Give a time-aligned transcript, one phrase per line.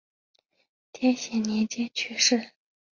[0.93, 2.53] 天显年间去世。